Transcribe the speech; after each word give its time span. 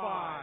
five, 0.00 0.33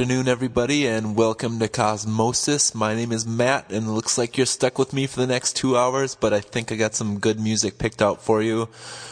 afternoon, 0.00 0.28
everybody, 0.28 0.86
and 0.86 1.14
welcome 1.14 1.58
to 1.58 1.68
Cosmosis. 1.68 2.74
My 2.74 2.94
name 2.94 3.12
is 3.12 3.26
Matt, 3.26 3.70
and 3.70 3.86
it 3.86 3.90
looks 3.90 4.16
like 4.16 4.38
you're 4.38 4.46
stuck 4.46 4.78
with 4.78 4.94
me 4.94 5.06
for 5.06 5.20
the 5.20 5.26
next 5.26 5.56
two 5.56 5.76
hours, 5.76 6.14
but 6.14 6.32
I 6.32 6.40
think 6.40 6.72
I 6.72 6.76
got 6.76 6.94
some 6.94 7.18
good 7.18 7.38
music 7.38 7.76
picked 7.76 8.00
out 8.00 8.22
for 8.22 8.40
you. 8.40 8.70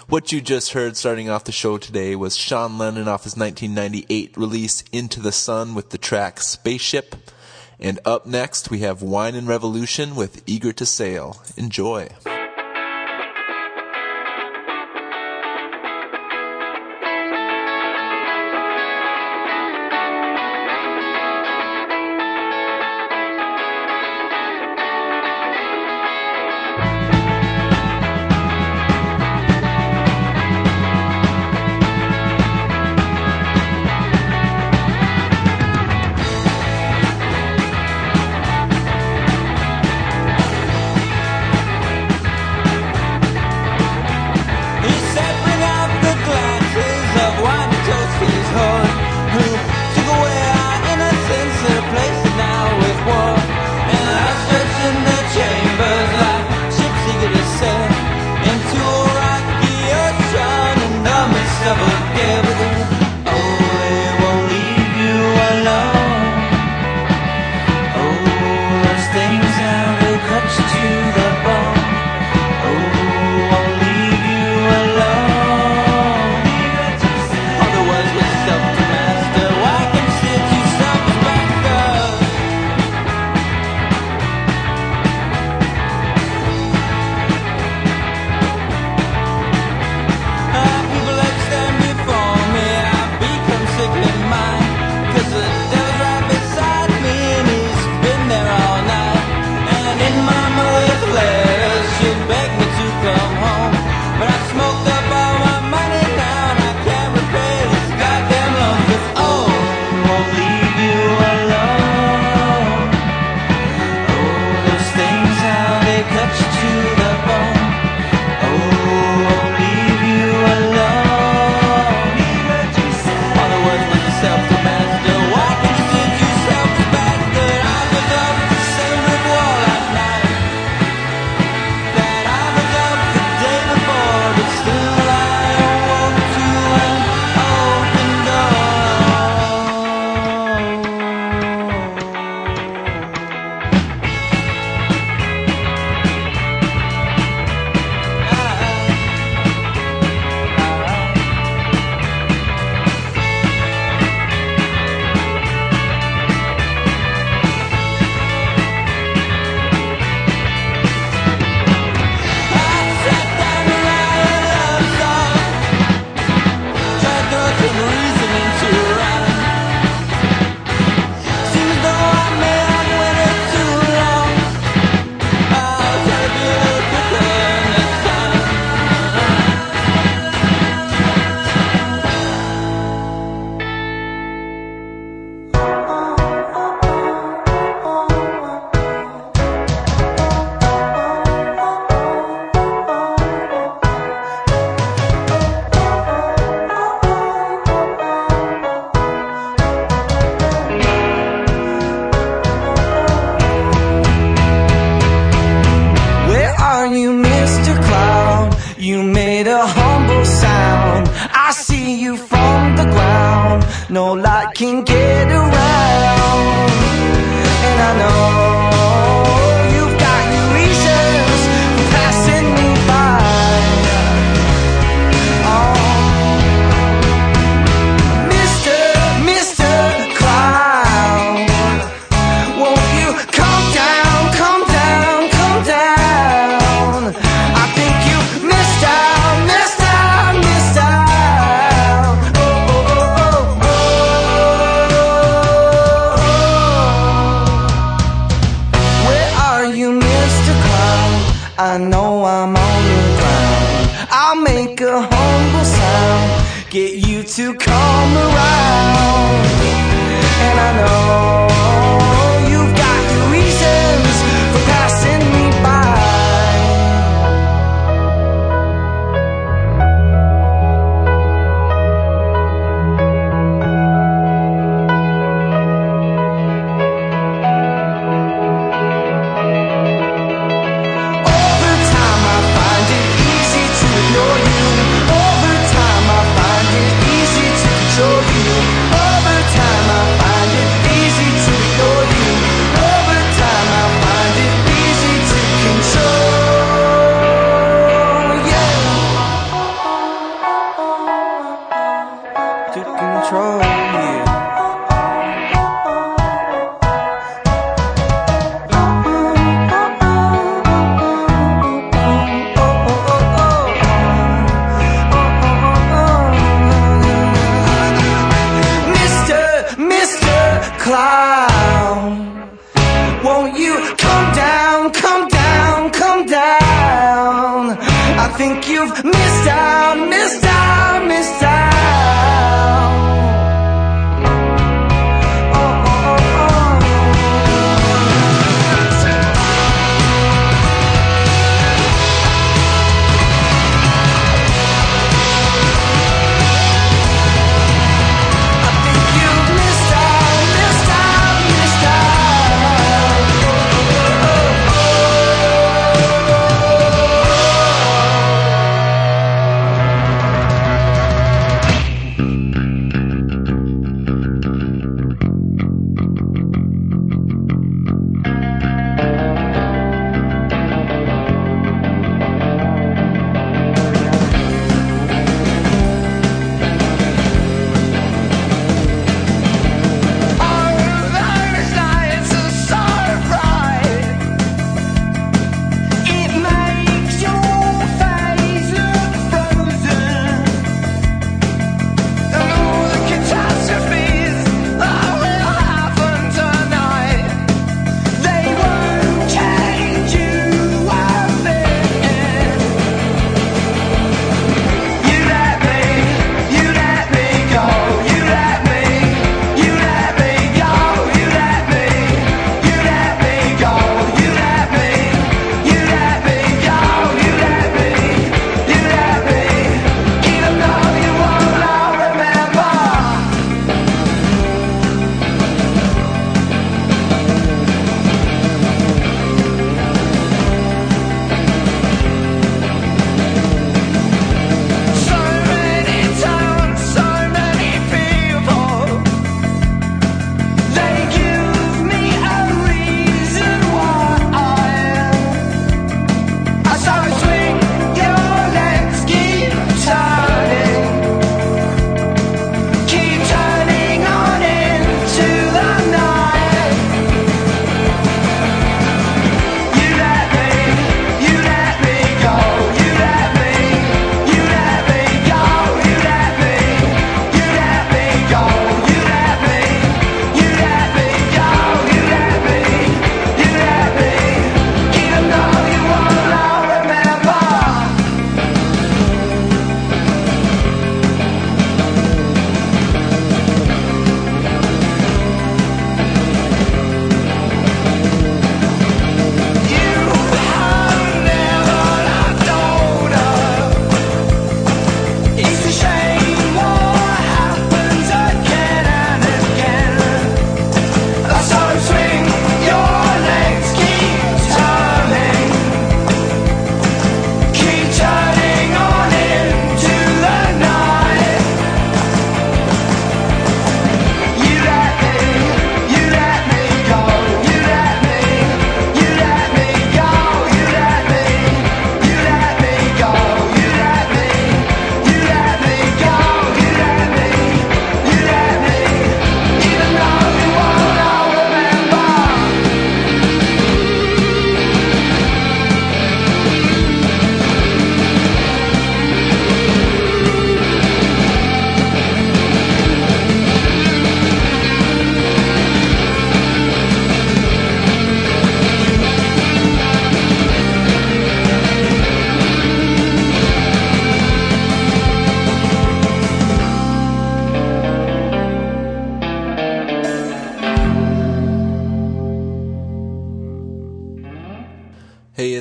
What 0.08 0.32
you 0.32 0.40
just 0.40 0.72
heard 0.72 0.96
starting 0.96 1.28
off 1.28 1.44
the 1.44 1.52
show 1.52 1.76
today 1.76 2.16
was 2.16 2.38
Sean 2.38 2.78
Lennon 2.78 3.06
off 3.06 3.24
his 3.24 3.36
1998 3.36 4.34
release 4.38 4.82
Into 4.90 5.20
the 5.20 5.30
Sun 5.30 5.74
with 5.74 5.90
the 5.90 5.98
track 5.98 6.40
Spaceship. 6.40 7.16
And 7.78 8.00
up 8.06 8.24
next, 8.24 8.70
we 8.70 8.78
have 8.78 9.02
Wine 9.02 9.34
and 9.34 9.46
Revolution 9.46 10.16
with 10.16 10.42
Eager 10.46 10.72
to 10.72 10.86
Sail. 10.86 11.42
Enjoy. 11.58 12.08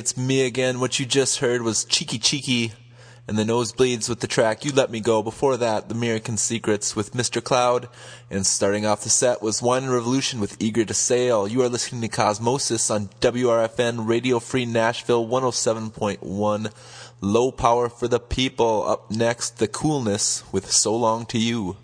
it's 0.08 0.16
me 0.16 0.46
again. 0.46 0.80
What 0.80 0.98
you 0.98 1.04
just 1.04 1.40
heard 1.40 1.60
was 1.60 1.84
Cheeky 1.84 2.18
Cheeky 2.18 2.72
and 3.26 3.38
the 3.38 3.44
Nosebleeds 3.44 4.08
with 4.08 4.20
the 4.20 4.26
track 4.26 4.64
You 4.64 4.72
Let 4.72 4.90
Me 4.90 5.00
Go. 5.00 5.22
Before 5.22 5.58
that, 5.58 5.90
The 5.90 5.94
American 5.94 6.38
Secrets 6.38 6.96
with 6.96 7.12
Mr. 7.12 7.44
Cloud. 7.44 7.90
And 8.30 8.46
starting 8.46 8.86
off 8.86 9.02
the 9.02 9.10
set 9.10 9.42
was 9.42 9.60
Wine 9.60 9.86
Revolution 9.86 10.40
with 10.40 10.56
Eager 10.62 10.86
to 10.86 10.94
Sail. 10.94 11.46
You 11.46 11.60
are 11.60 11.68
listening 11.68 12.00
to 12.00 12.08
Cosmosis 12.08 12.90
on 12.90 13.08
WRFN 13.20 14.08
Radio 14.08 14.38
Free 14.38 14.64
Nashville 14.64 15.28
107.1. 15.28 16.72
Low 17.20 17.52
power 17.52 17.90
for 17.90 18.08
the 18.08 18.18
people. 18.18 18.88
Up 18.88 19.10
next, 19.10 19.58
The 19.58 19.68
Coolness 19.68 20.42
with 20.50 20.72
So 20.72 20.96
Long 20.96 21.26
to 21.26 21.38
You. 21.38 21.76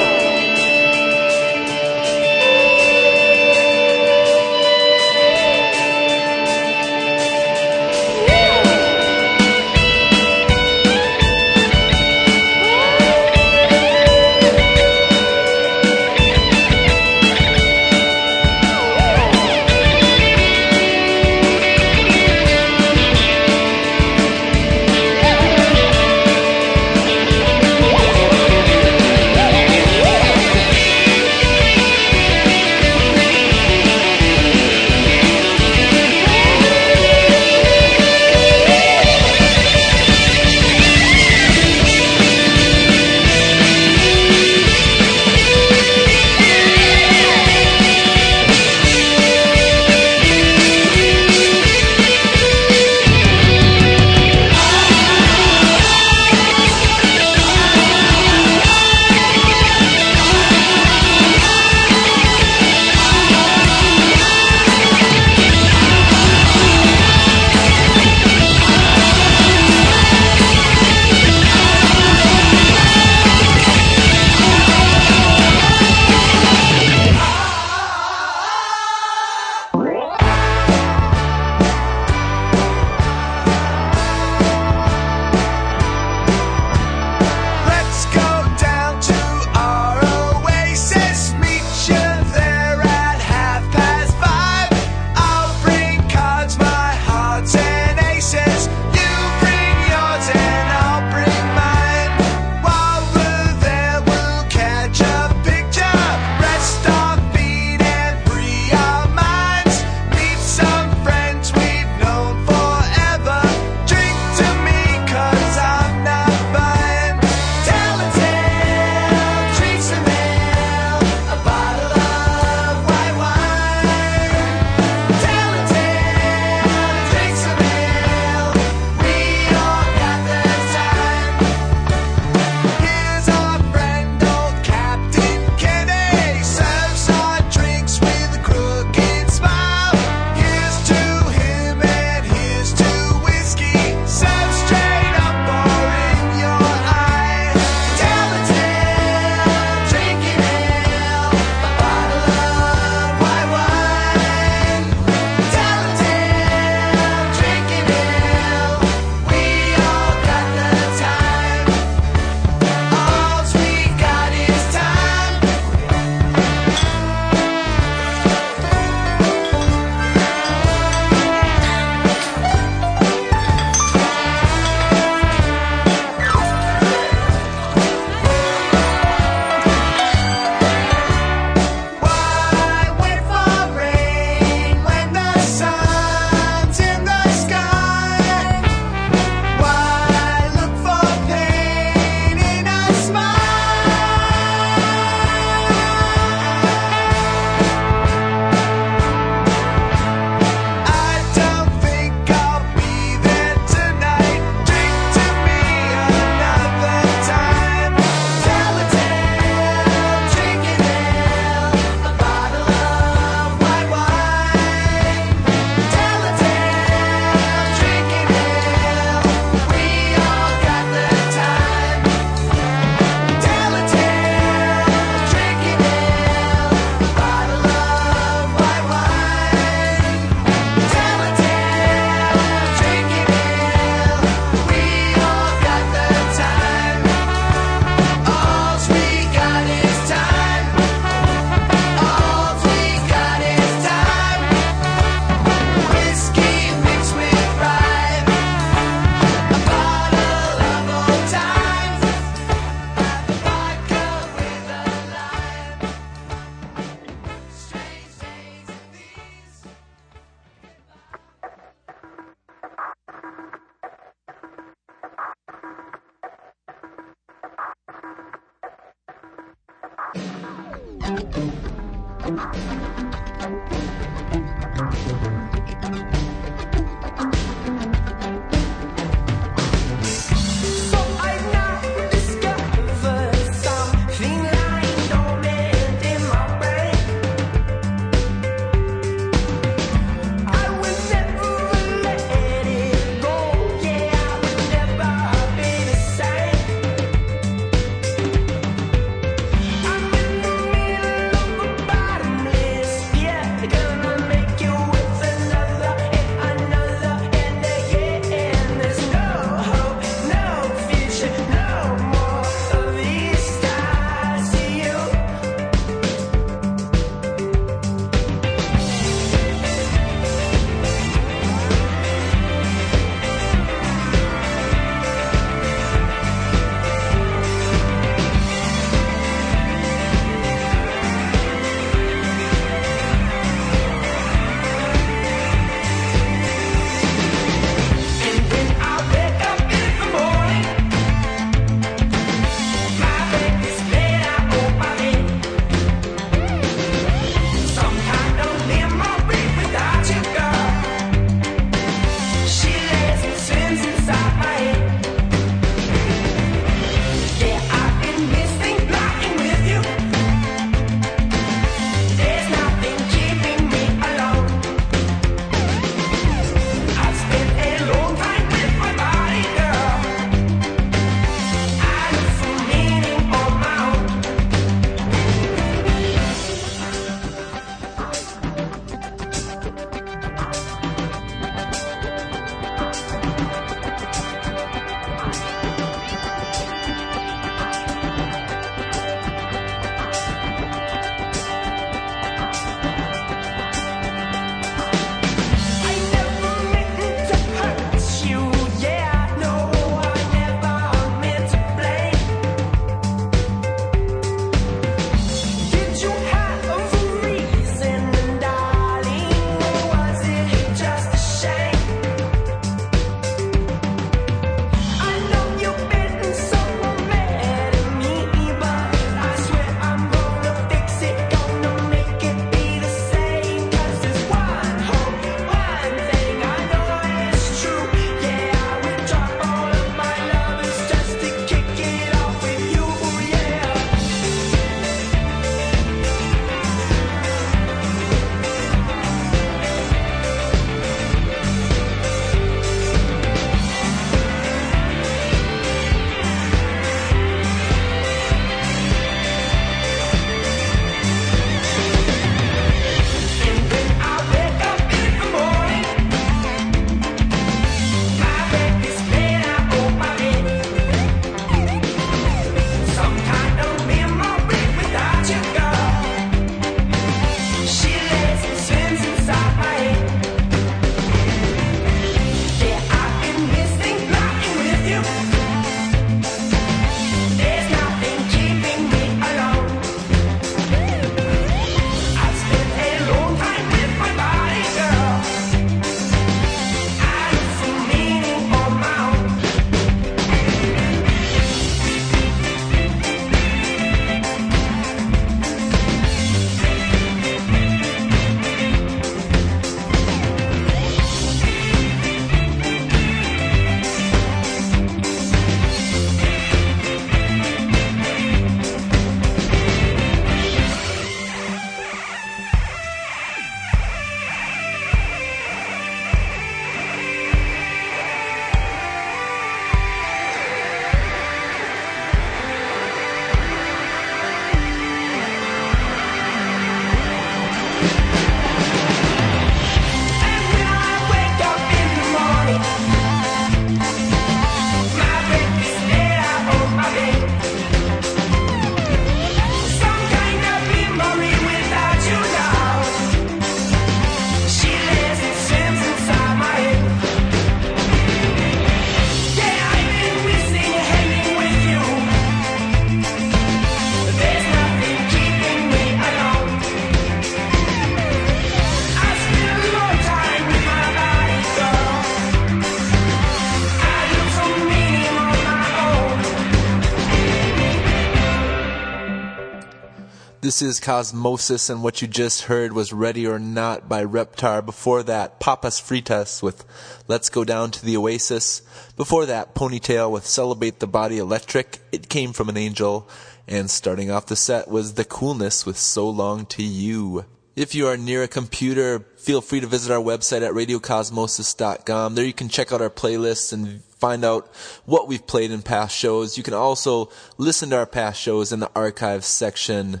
This 570.58 570.78
is 570.78 570.80
Cosmosis, 570.80 571.70
and 571.70 571.84
what 571.84 572.02
you 572.02 572.08
just 572.08 572.42
heard 572.42 572.72
was 572.72 572.92
Ready 572.92 573.24
or 573.28 573.38
Not 573.38 573.88
by 573.88 574.04
Reptar. 574.04 574.66
Before 574.66 575.04
that, 575.04 575.38
Papas 575.38 575.80
Fritas 575.80 576.42
with 576.42 576.64
Let's 577.06 577.28
Go 577.28 577.44
Down 577.44 577.70
to 577.70 577.86
the 577.86 577.96
Oasis. 577.96 578.62
Before 578.96 579.24
that, 579.26 579.54
Ponytail 579.54 580.10
with 580.10 580.26
Celebrate 580.26 580.80
the 580.80 580.88
Body 580.88 581.18
Electric. 581.18 581.78
It 581.92 582.08
came 582.08 582.32
from 582.32 582.48
an 582.48 582.56
angel. 582.56 583.08
And 583.46 583.70
starting 583.70 584.10
off 584.10 584.26
the 584.26 584.34
set 584.34 584.66
was 584.66 584.94
The 584.94 585.04
Coolness 585.04 585.64
with 585.64 585.78
So 585.78 586.10
Long 586.10 586.44
to 586.46 586.64
You. 586.64 587.24
If 587.54 587.76
you 587.76 587.86
are 587.86 587.96
near 587.96 588.24
a 588.24 588.28
computer, 588.28 589.06
feel 589.16 589.40
free 589.40 589.60
to 589.60 589.68
visit 589.68 589.92
our 589.92 590.02
website 590.02 590.42
at 590.42 590.54
radiocosmosis.com. 590.54 592.16
There 592.16 592.24
you 592.24 592.32
can 592.32 592.48
check 592.48 592.72
out 592.72 592.82
our 592.82 592.90
playlists 592.90 593.52
and 593.52 593.84
find 593.84 594.24
out 594.24 594.52
what 594.86 595.06
we've 595.06 595.24
played 595.24 595.52
in 595.52 595.62
past 595.62 595.96
shows. 595.96 596.36
You 596.36 596.42
can 596.42 596.54
also 596.54 597.10
listen 597.36 597.70
to 597.70 597.76
our 597.76 597.86
past 597.86 598.20
shows 598.20 598.50
in 598.50 598.58
the 598.58 598.72
archives 598.74 599.28
section. 599.28 600.00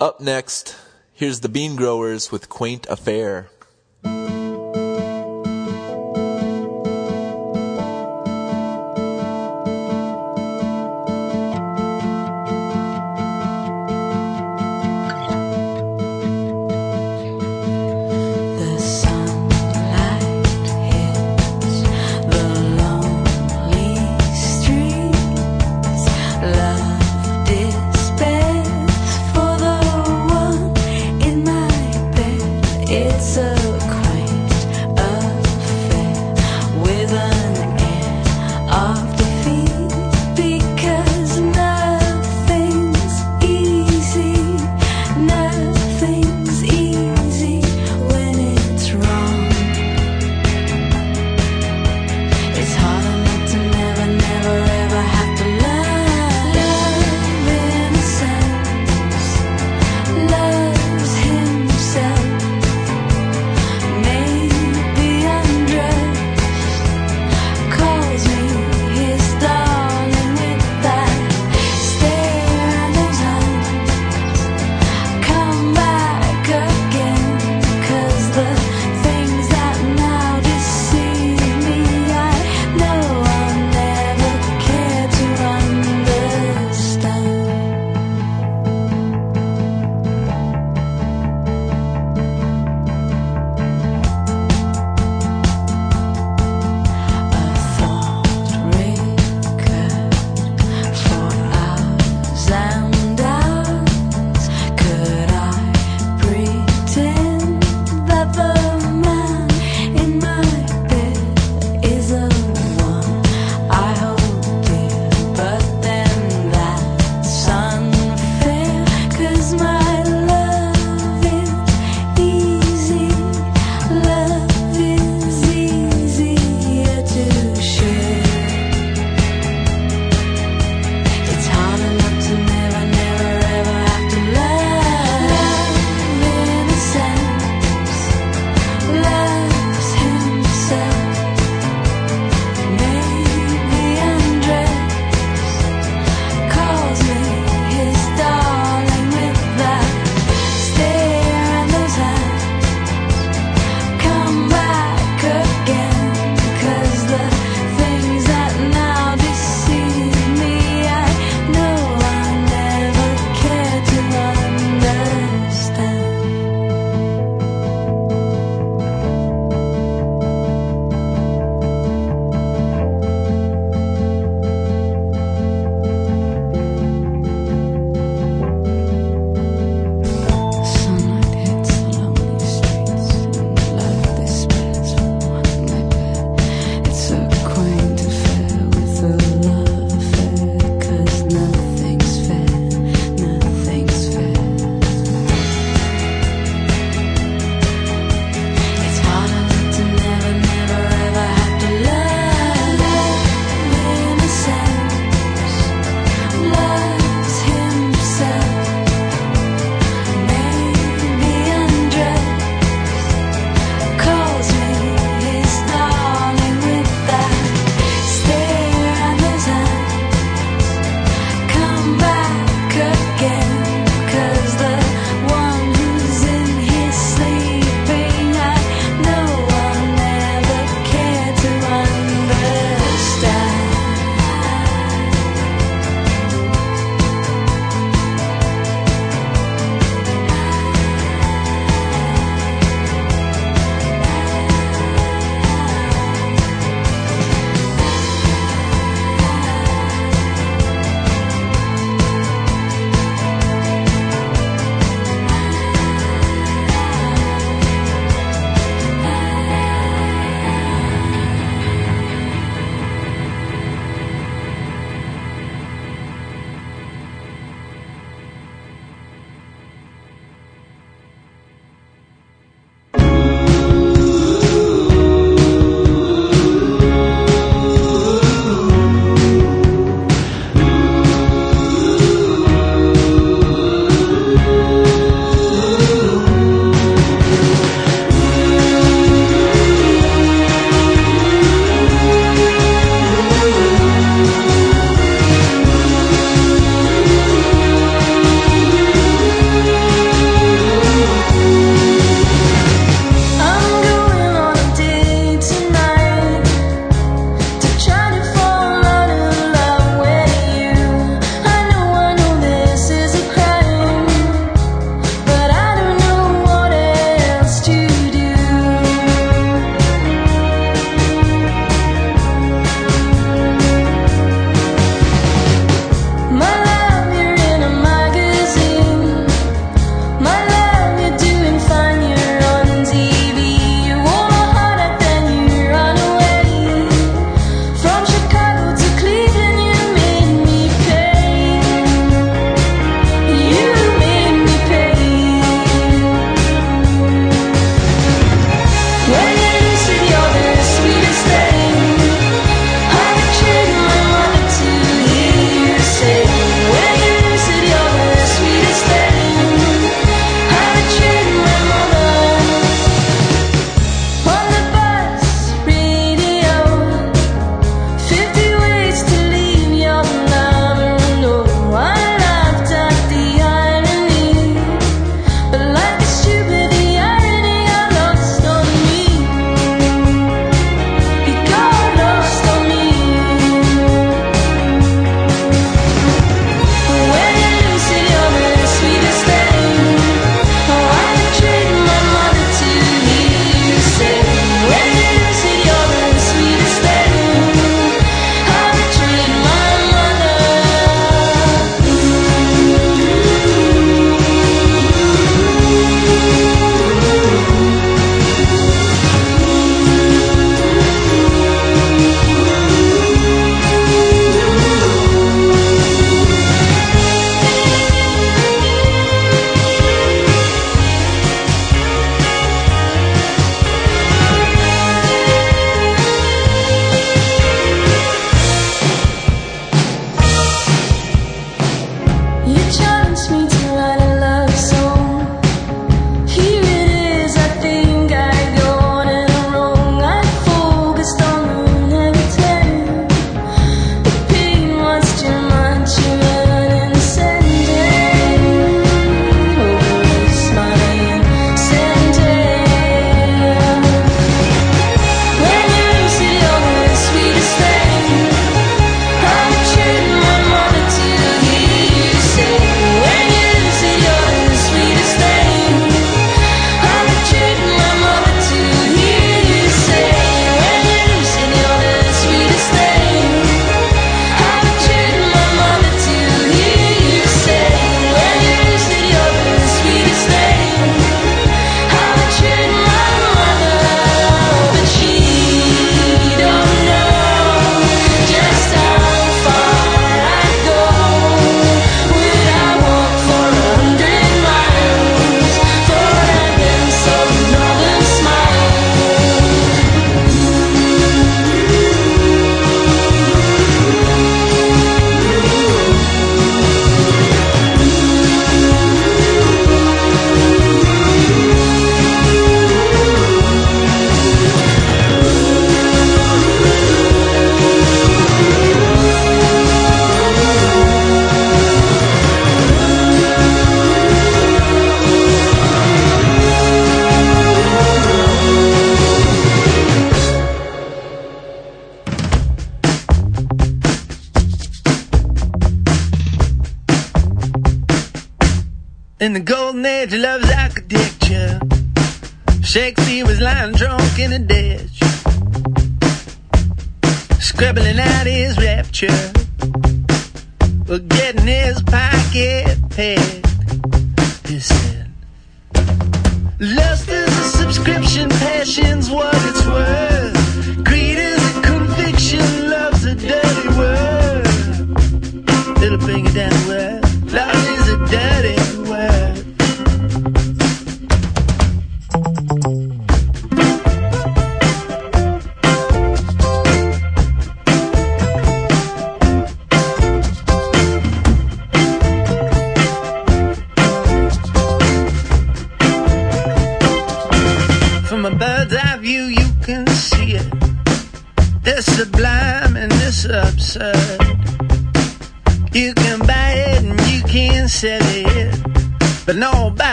Up 0.00 0.20
next, 0.20 0.76
here's 1.12 1.40
the 1.40 1.48
Bean 1.48 1.74
Growers 1.74 2.30
with 2.30 2.48
Quaint 2.48 2.86
Affair. 2.86 3.50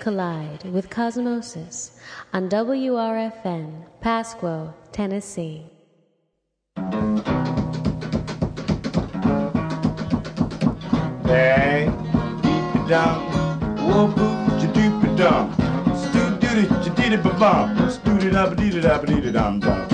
Collide 0.00 0.64
with 0.72 0.88
Cosmosis 0.88 1.90
on 2.32 2.48
WRFN, 2.48 3.84
Pasquo, 4.00 4.72
Tennessee. 4.92 5.66
Hey, 11.26 11.92
deep 12.42 12.88
down, 12.88 13.20
whoa 13.86 14.08
boop, 14.08 14.62
ja 14.62 14.72
doop 14.72 15.16
dum, 15.20 15.52
stoo 16.02 16.30
doo 16.40 16.54
doo, 16.54 16.82
ja 16.84 16.94
dee 16.96 17.10
dee 17.10 17.22
ba 17.22 17.32
bum, 17.44 17.88
stoo 17.90 18.18
dee 18.18 18.30
da 18.30 18.48
ba 18.48 18.54
dee 18.56 18.80
da 18.80 18.98
ba 18.98 19.06
dee 19.06 19.20
da 19.20 19.30
dum 19.38 19.60
dum. 19.60 19.89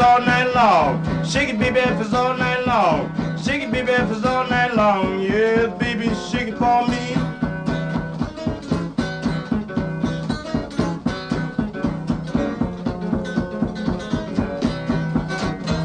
all 0.00 0.20
night 0.20 0.54
long. 0.54 1.24
She 1.24 1.46
could 1.46 1.58
be 1.58 1.70
all 2.14 2.36
night 2.36 2.66
long. 2.66 3.12
She 3.42 3.58
could 3.60 3.72
be 3.72 3.80
all 4.24 4.46
night 4.48 4.74
long. 4.74 5.20
Yeah, 5.20 5.66
baby, 5.66 6.10
she 6.14 6.38
could 6.46 6.58
for 6.58 6.86
me. 6.88 7.14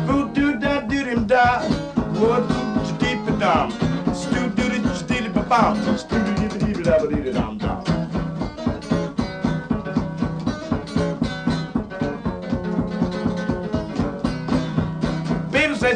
Food 0.08 0.34
do 0.34 0.60
da 0.60 0.82
do 0.82 1.04
dim 1.04 1.28
da. 1.28 1.62
Wood 2.20 2.48
do 2.48 2.98
deep 3.00 3.28
a 3.28 3.38
do 4.32 4.70
do 4.70 4.80
do 4.80 4.90
do 4.90 6.84
do 6.84 6.84
do 6.84 7.08
do 7.08 7.34
do 7.34 7.51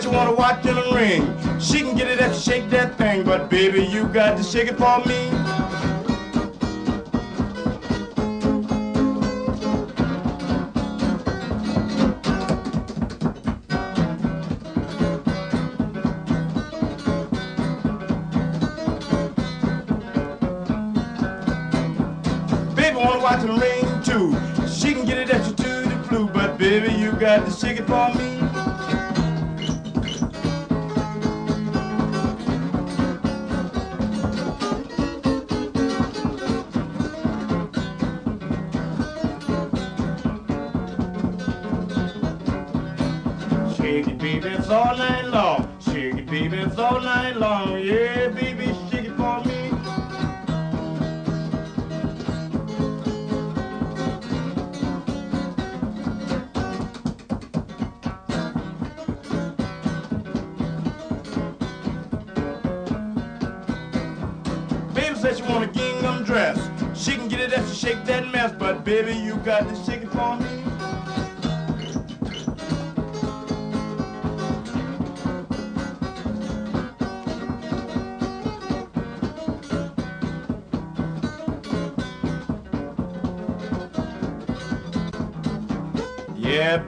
you 0.06 0.12
wanna 0.12 0.34
watch 0.34 0.64
in 0.66 0.76
the 0.76 0.92
ring. 0.94 1.22
She 1.60 1.80
can 1.80 1.96
get 1.98 2.08
it 2.08 2.20
if 2.20 2.34
you 2.36 2.40
shake 2.40 2.70
that 2.70 2.96
thing, 2.96 3.24
but 3.24 3.50
baby, 3.50 3.84
you 3.84 4.06
got 4.06 4.38
to 4.38 4.44
shake 4.44 4.70
it 4.70 4.78
for 4.78 5.00
me. 5.10 5.15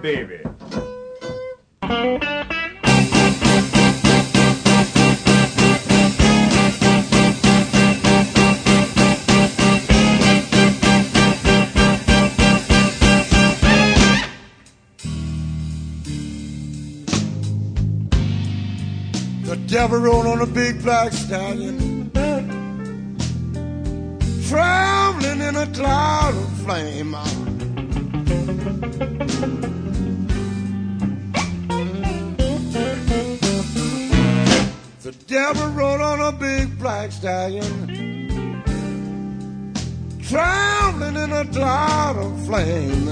Baby. 0.07 0.41
The 19.43 19.57
devil 19.67 19.99
rode 19.99 20.25
on 20.25 20.41
a 20.41 20.45
big 20.45 20.81
black 20.83 21.11
stallion, 21.11 22.11
traveling 24.47 25.41
in 25.41 25.55
a 25.57 25.67
cloud 25.73 26.33
of 26.33 26.49
flame. 26.59 27.46
Black 36.79 37.11
stallion, 37.11 38.63
traveling 40.21 41.15
in 41.15 41.31
a 41.31 41.45
cloud 41.45 42.17
of 42.17 42.45
flame. 42.45 43.05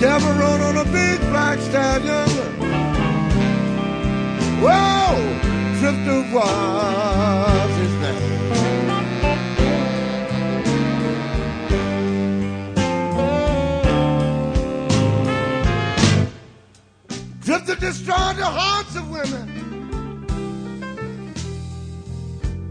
Devil 0.00 0.32
rode 0.32 0.60
on 0.60 0.76
a 0.78 0.84
big 0.84 1.20
black 1.30 1.58
stallion. 1.60 2.28
Whoa, 4.62 5.16
Drifter 5.80 6.22
was 6.34 7.76
his 7.76 7.92
name. 8.00 8.43
Drifter 17.64 17.86
destroyed 17.86 18.36
the 18.36 18.44
hearts 18.44 18.94
of 18.94 19.10
women 19.10 19.48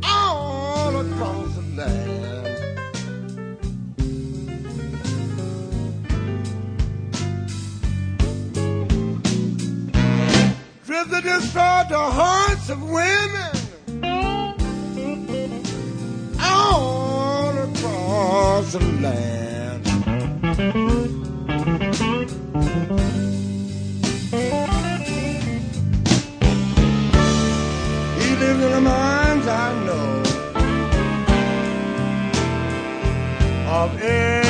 all 0.04 0.96
across 0.96 1.56
the 1.56 1.62
land. 1.76 2.60
Drifter 10.86 11.22
destroyed 11.22 11.90
the 11.90 11.98
hearts 11.98 12.70
of 12.70 12.84
women 12.84 13.52
all 16.40 17.58
across 17.58 18.74
the 18.74 18.80
land. 19.02 19.34
The 28.74 28.82
minds 28.82 29.48
I 29.48 29.86
know 29.86 30.24
of 33.68 34.02
every 34.02 34.43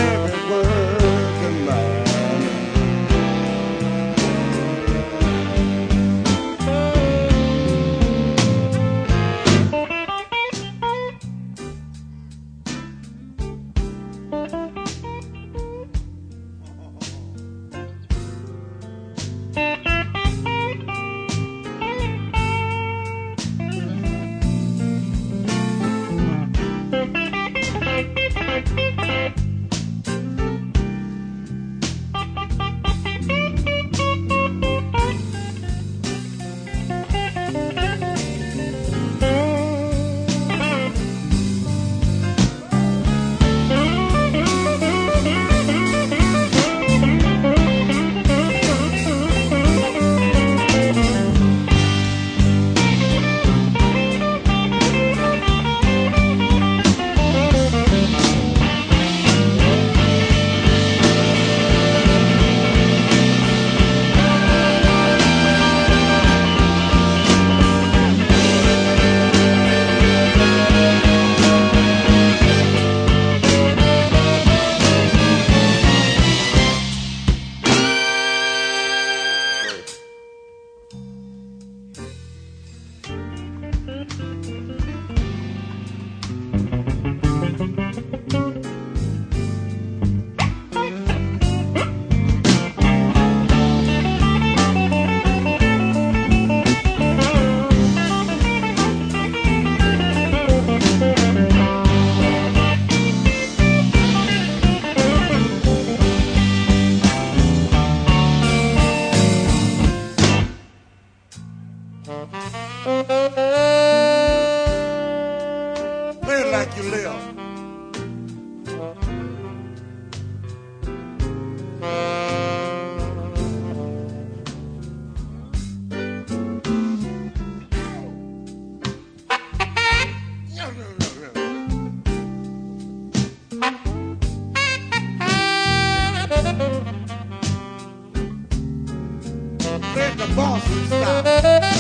Boston 140.36 140.86
style. 140.88 141.73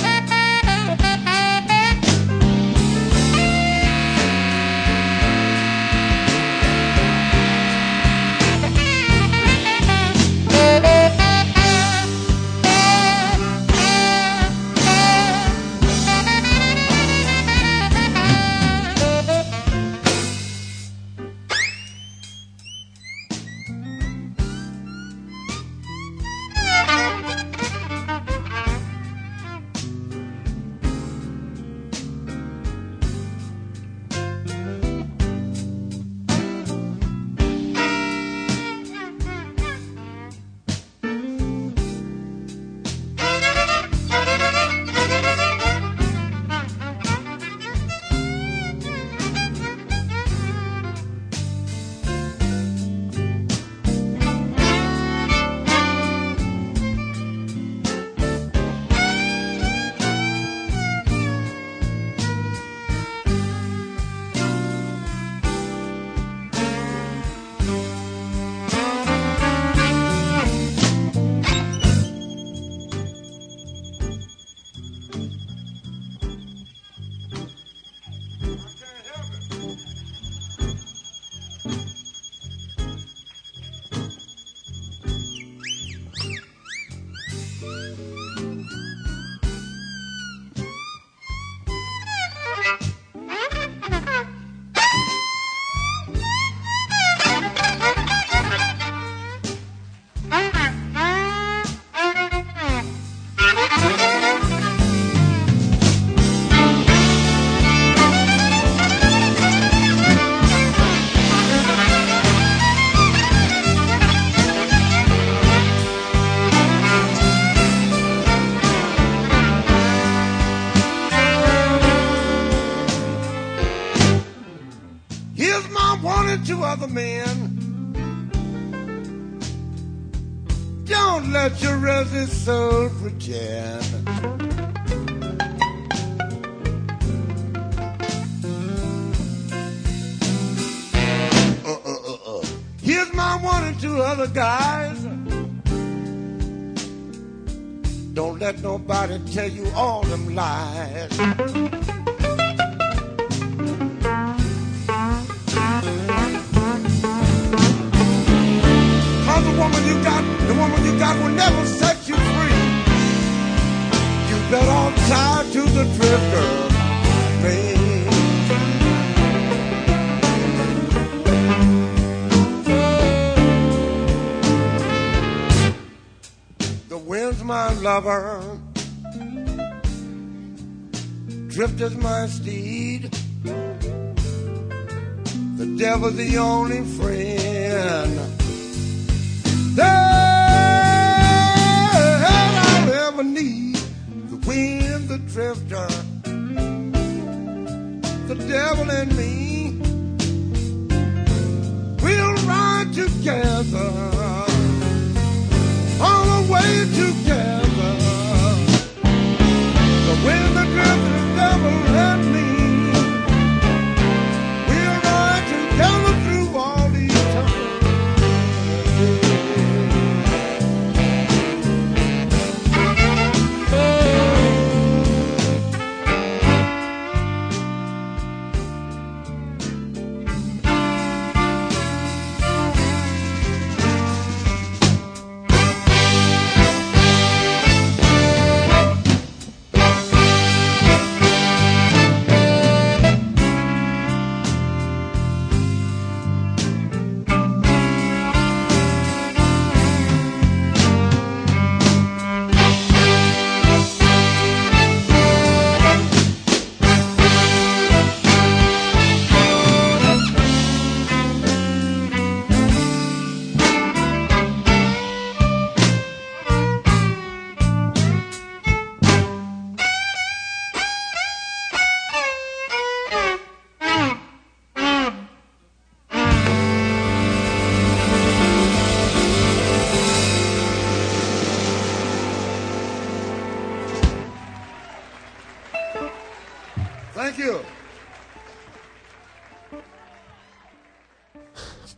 Tell 149.34 149.50
you 149.50 149.66
all 149.76 150.03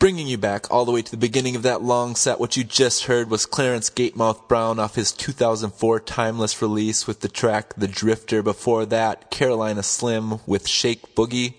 Bringing 0.06 0.28
you 0.28 0.38
back 0.38 0.70
all 0.70 0.86
the 0.86 0.92
way 0.92 1.02
to 1.02 1.10
the 1.10 1.18
beginning 1.18 1.56
of 1.56 1.64
that 1.64 1.82
long 1.82 2.16
set, 2.16 2.40
what 2.40 2.56
you 2.56 2.64
just 2.64 3.06
heard 3.06 3.32
was 3.32 3.48
Clarence 3.48 3.90
Gatemouth 3.90 4.48
Brown 4.48 4.78
off 4.78 4.94
his 4.94 5.12
2004 5.12 6.00
Timeless 6.02 6.62
release 6.62 7.08
with 7.08 7.22
the 7.22 7.28
track 7.28 7.74
The 7.74 7.88
Drifter. 7.88 8.44
Before 8.44 8.86
that, 8.86 9.32
Carolina 9.32 9.82
Slim 9.82 10.42
with 10.46 10.68
Shake 10.68 11.16
Boogie, 11.16 11.56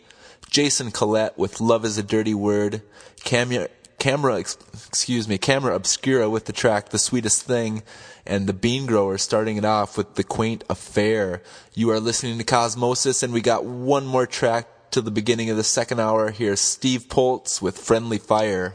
Jason 0.49 0.93
Collett 0.93 1.37
with 1.37 1.61
Love 1.61 1.85
is 1.85 1.99
a 1.99 2.05
Dirty 2.05 2.35
Word, 2.35 2.83
Camera, 3.25 3.67
Camera, 3.99 4.37
excuse 4.37 5.27
me, 5.27 5.39
Camera 5.39 5.75
Obscura 5.75 6.31
with 6.31 6.45
the 6.45 6.53
track 6.53 6.91
The 6.91 7.01
Sweetest 7.01 7.43
Thing, 7.43 7.83
and 8.25 8.47
the 8.47 8.53
Bean 8.53 8.87
Grower 8.87 9.19
starting 9.19 9.57
it 9.57 9.65
off 9.65 9.99
with 9.99 10.15
The 10.15 10.23
Quaint 10.23 10.63
Affair. 10.71 11.43
You 11.75 11.91
are 11.91 11.99
listening 11.99 12.39
to 12.39 12.45
Cosmosis, 12.45 13.25
and 13.25 13.33
we 13.33 13.41
got 13.41 13.65
one 13.65 14.07
more 14.07 14.25
track 14.25 14.69
to 14.91 15.01
the 15.01 15.11
beginning 15.11 15.51
of 15.51 15.57
the 15.57 15.65
second 15.65 16.01
hour. 16.01 16.31
Here's 16.31 16.61
Steve 16.61 17.09
Poltz 17.09 17.61
with 17.61 17.79
Friendly 17.79 18.19
Fire. 18.19 18.75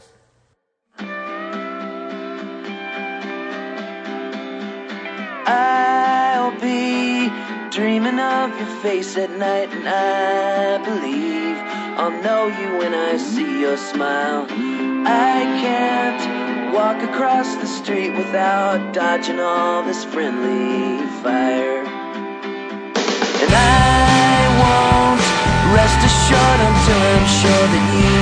I'll 5.44 6.52
be 6.60 7.28
dreaming 7.70 8.18
of 8.18 8.56
your 8.58 8.82
face 8.82 9.16
at 9.16 9.30
night, 9.30 9.70
and 9.70 9.88
I 9.88 10.78
believe 10.84 11.56
I'll 11.98 12.22
know 12.22 12.46
you 12.46 12.78
when 12.78 12.94
I 12.94 13.16
see 13.16 13.60
your 13.60 13.76
smile. 13.76 14.46
I 15.04 15.42
can't 15.60 16.72
walk 16.72 17.02
across 17.02 17.54
the 17.56 17.66
street 17.66 18.16
without 18.16 18.92
dodging 18.94 19.40
all 19.40 19.82
this 19.82 20.04
friendly 20.04 21.04
fire. 21.22 21.84
And 23.42 23.54
I 23.54 24.11
rest 25.72 25.98
assured 26.04 26.60
until 26.68 27.00
I'm 27.00 27.26
sure 27.40 27.66
that 27.72 27.86
you 27.96 28.12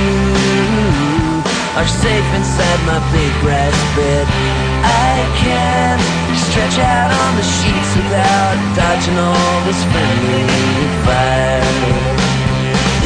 are 1.79 1.89
safe 1.89 2.29
inside 2.39 2.81
my 2.87 2.99
big 3.11 3.33
brass 3.43 3.75
bed. 3.99 4.27
I 4.87 5.15
can't 5.43 6.03
stretch 6.47 6.79
out 6.79 7.11
on 7.11 7.31
the 7.39 7.47
sheets 7.47 7.93
without 7.99 8.57
dodging 8.79 9.19
all 9.19 9.57
this 9.67 9.83
friendly 9.91 10.47
fire. 11.07 11.67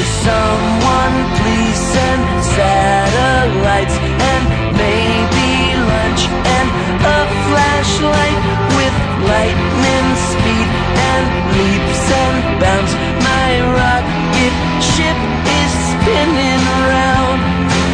If 0.01 0.09
someone 0.29 1.17
please 1.41 1.79
send 1.93 2.23
satellites 2.57 3.97
and 3.97 4.43
maybe 4.77 5.51
lunch 5.89 6.23
and 6.29 6.69
a 7.01 7.21
flashlight 7.49 8.39
with 8.77 8.95
lightning 9.25 10.09
speed 10.29 10.69
and 11.13 11.25
leaps 11.57 12.05
and 12.13 12.37
bounds. 12.61 12.93
My 13.25 13.51
rocket 13.77 14.14
ship 14.81 15.18
is 15.61 15.72
spinning 15.93 16.62
around 16.81 17.39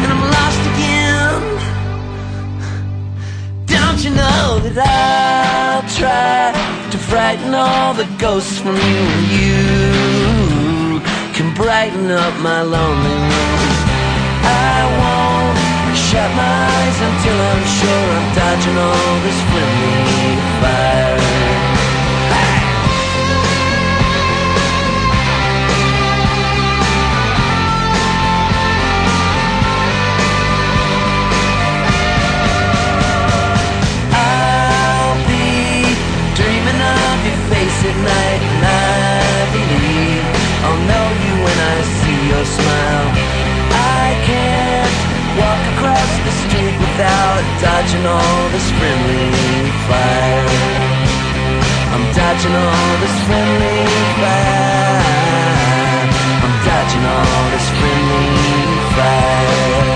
and 0.01 0.09
I'm 0.13 0.23
lost 0.37 0.63
again. 0.73 1.41
Don't 3.65 3.99
you 4.03 4.11
know 4.11 4.59
that 4.65 4.77
I'll 4.81 5.85
try 5.99 6.53
to 6.91 6.97
frighten 6.97 7.53
all 7.53 7.93
the 7.93 8.07
ghosts 8.17 8.57
from 8.59 8.75
you 8.75 8.99
and 9.15 9.25
you 9.37 11.01
can 11.35 11.53
brighten 11.55 12.09
up 12.11 12.33
my 12.39 12.61
lonely 12.61 13.17
room. 13.29 13.71
I 14.43 14.77
won't 14.99 15.57
shut 15.97 16.29
my 16.35 16.55
eyes 16.75 16.97
until 17.09 17.37
I'm 17.51 17.65
sure 17.77 18.05
I'm 18.17 18.27
dodging 18.35 18.77
all 18.77 19.13
this 19.25 19.39
friendly 19.49 20.35
fire. 20.61 21.30
Night, 38.01 38.41
and 38.41 38.63
I 38.65 39.45
believe 39.55 40.25
I'll 40.65 40.83
know 40.89 41.07
you 41.23 41.33
when 41.45 41.57
I 41.73 41.77
see 41.99 42.19
your 42.33 42.45
smile. 42.57 43.07
I 44.01 44.05
can't 44.29 44.95
walk 45.41 45.61
across 45.73 46.11
the 46.25 46.33
street 46.43 46.75
without 46.77 47.41
dodging 47.61 48.05
all 48.05 48.43
this 48.53 48.67
friendly 48.77 49.29
fire. 49.87 50.91
I'm 51.93 52.05
dodging 52.15 52.55
all 52.55 52.93
this 53.03 53.17
friendly 53.27 53.81
fire. 54.21 55.01
I'm 56.43 56.55
dodging 56.65 57.05
all 57.15 57.43
this 57.53 57.67
friendly 57.79 58.27
fire. 58.95 59.90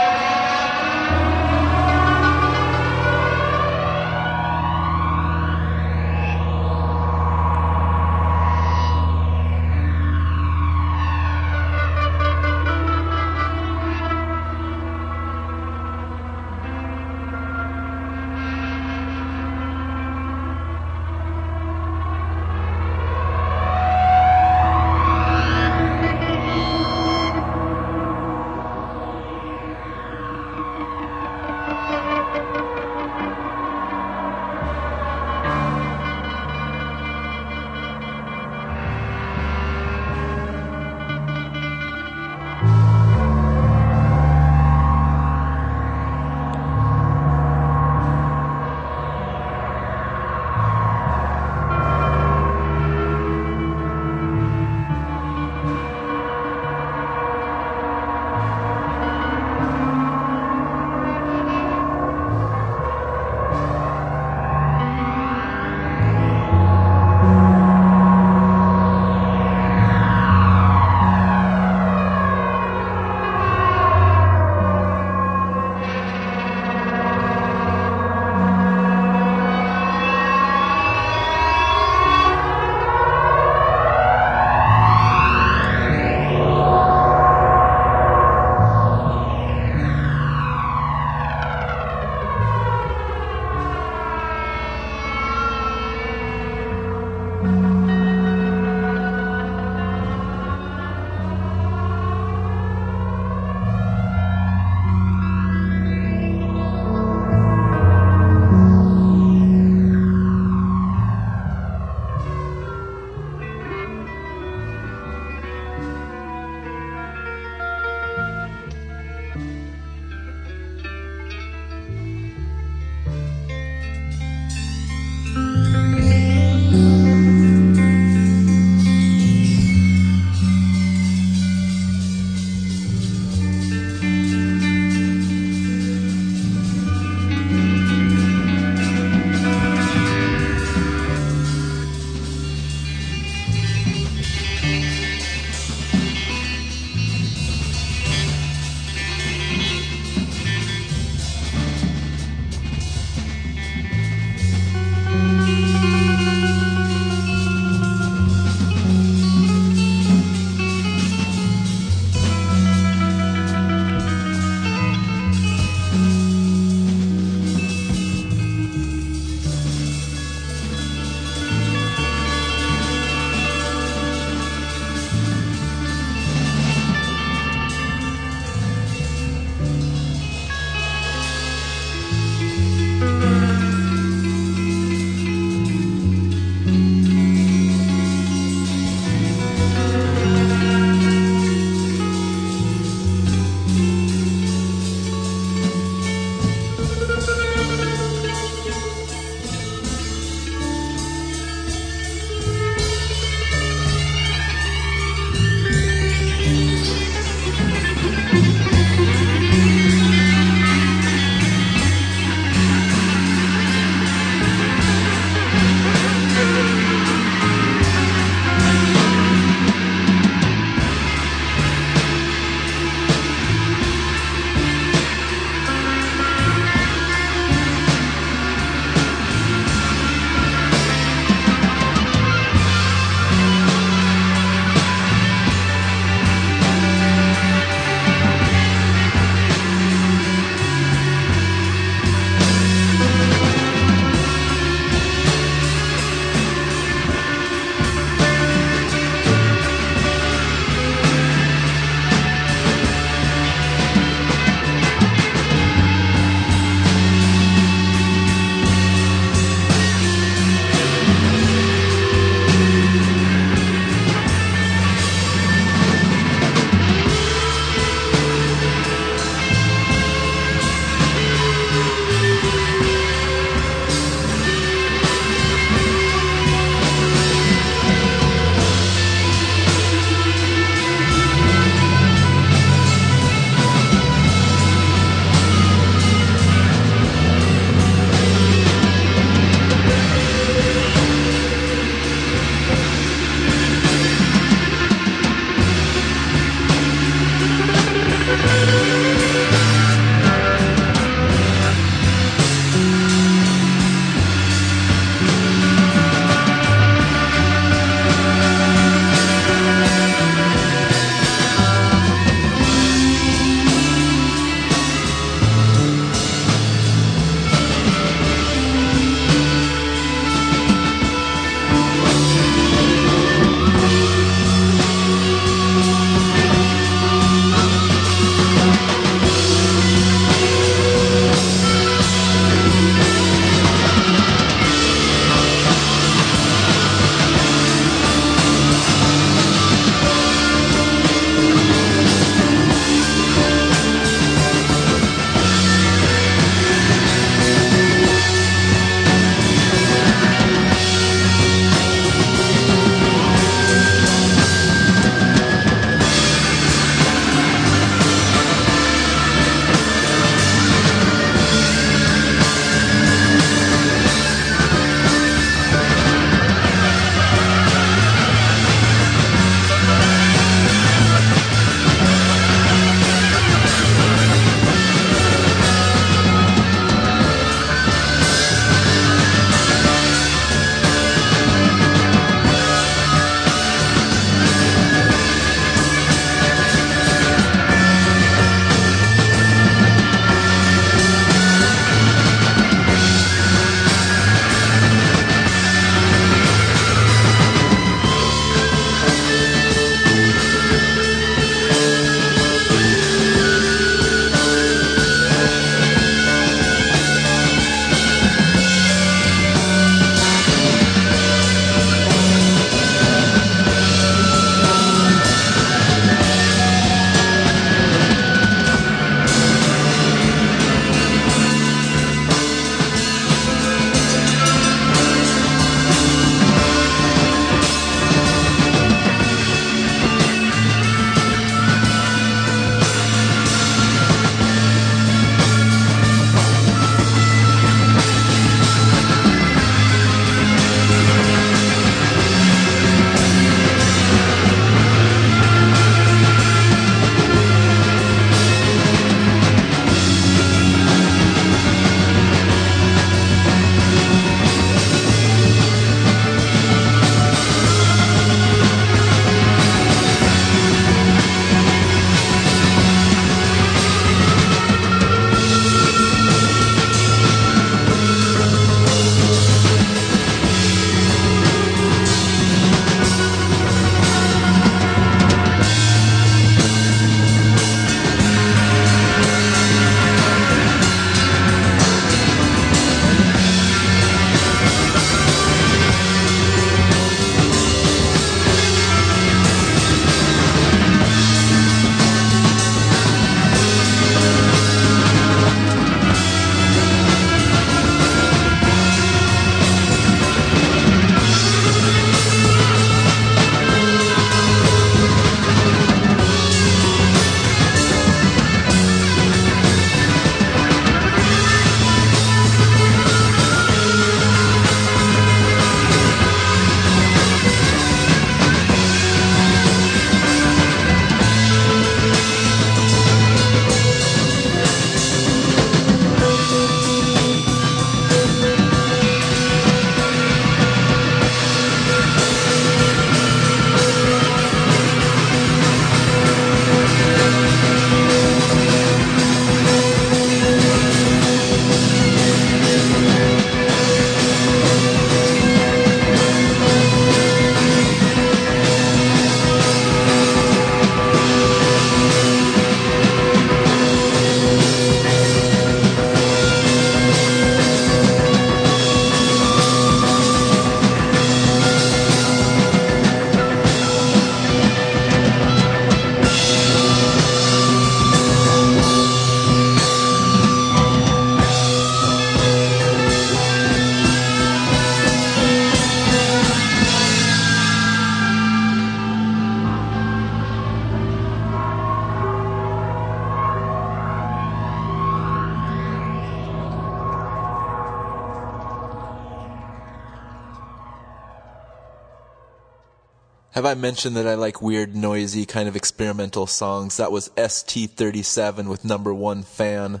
I 593.68 593.74
mentioned 593.74 594.16
that 594.16 594.26
I 594.26 594.32
like 594.32 594.62
weird, 594.62 594.96
noisy, 594.96 595.44
kind 595.44 595.68
of 595.68 595.76
experimental 595.76 596.46
songs? 596.46 596.96
That 596.96 597.12
was 597.12 597.28
ST37 597.36 598.66
with 598.66 598.82
number 598.82 599.12
one 599.12 599.42
fan. 599.42 600.00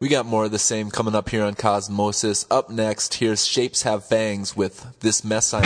We 0.00 0.08
got 0.08 0.26
more 0.26 0.44
of 0.44 0.50
the 0.50 0.58
same 0.58 0.90
coming 0.90 1.14
up 1.14 1.30
here 1.30 1.42
on 1.42 1.54
Cosmosis. 1.54 2.44
Up 2.50 2.68
next, 2.68 3.14
here's 3.14 3.46
Shapes 3.46 3.84
Have 3.84 4.04
Fangs 4.04 4.54
with 4.54 4.86
This 5.00 5.24
Mess 5.24 5.54
I'm 5.54 5.64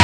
In. 0.00 0.03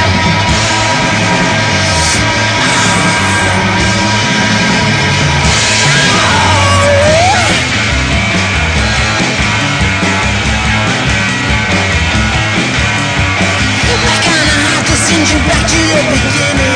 She 15.11 15.17
is 15.17 15.29
beauty, 15.33 16.03
microscopic. 16.07 16.70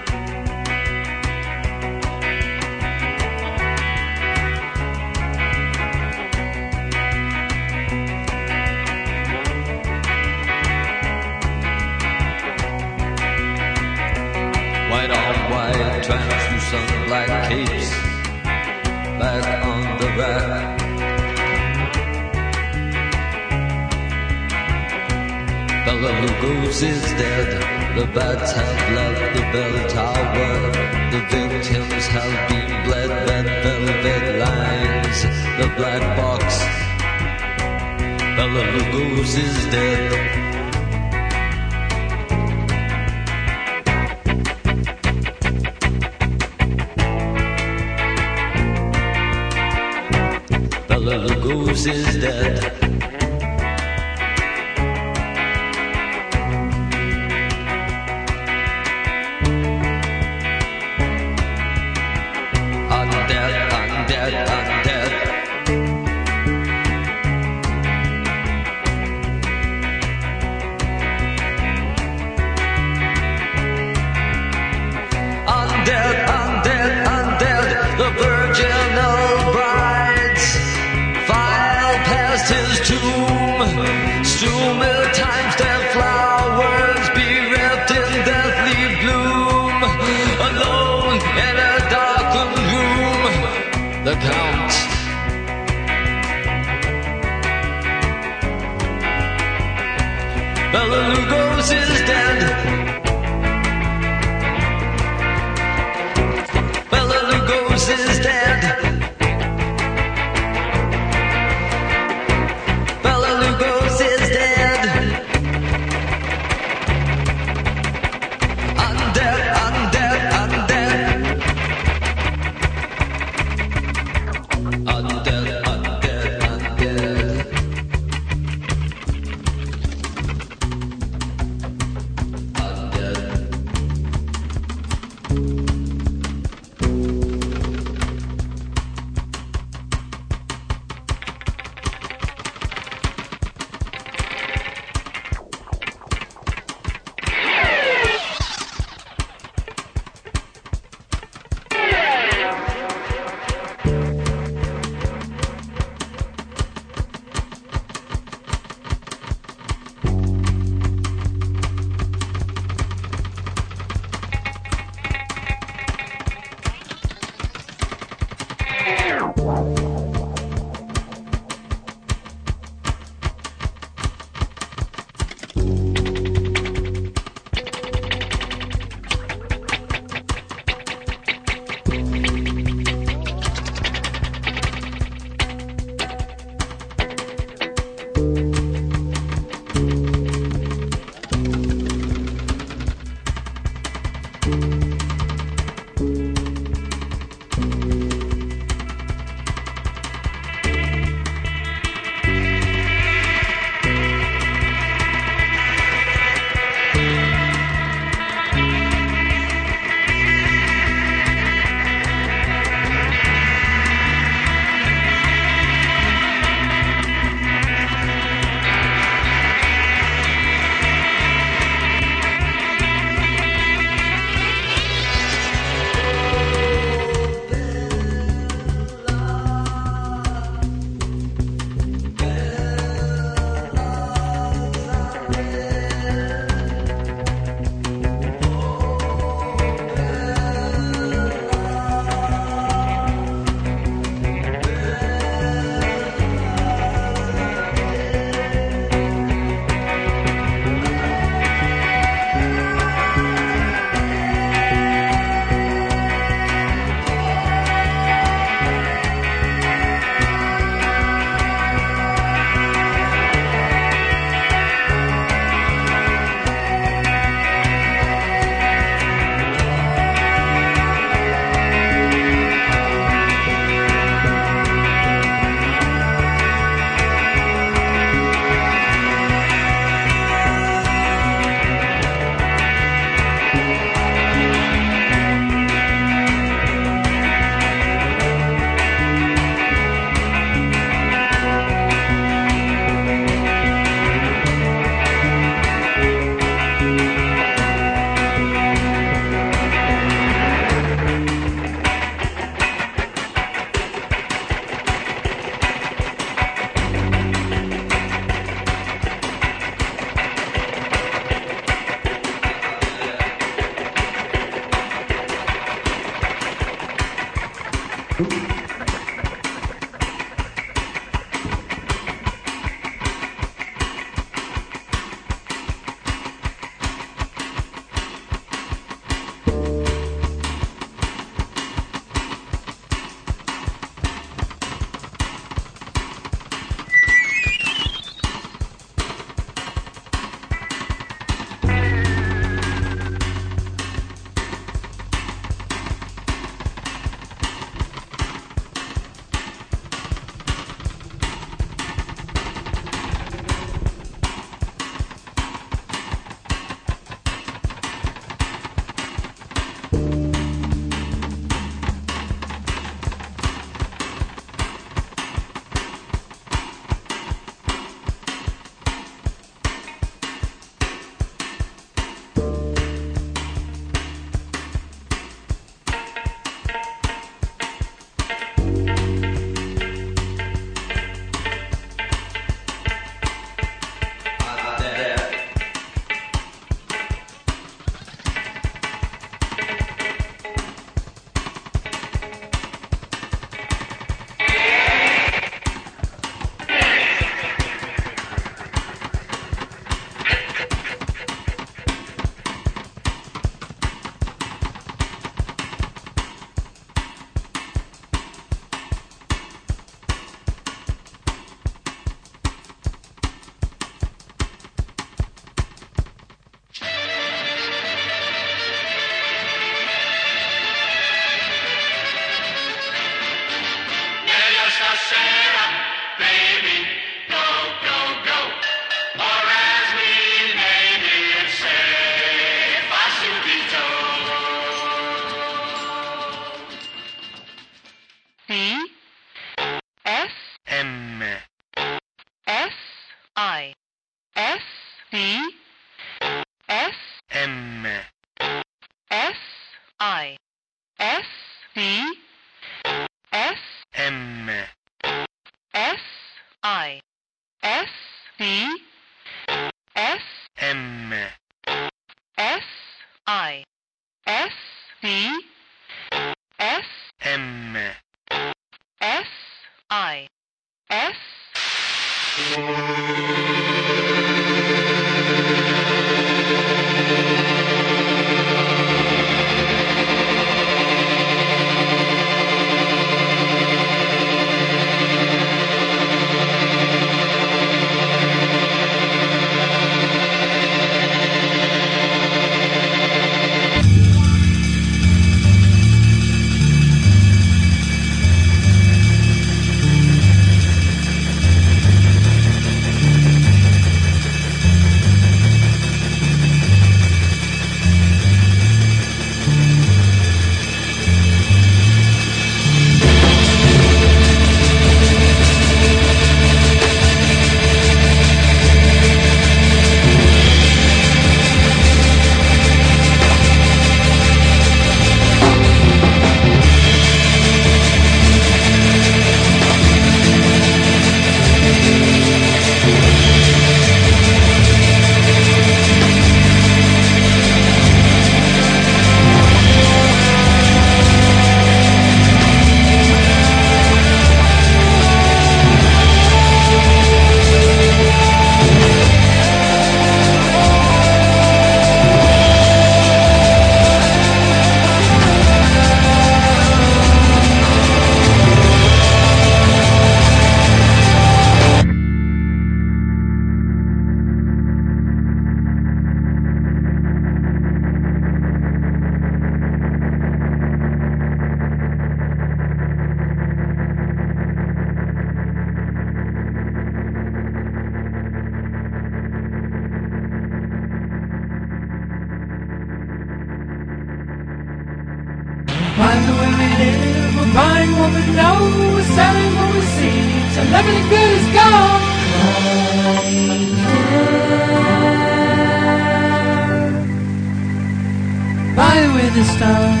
The 599.34 599.44
stars, 599.44 600.00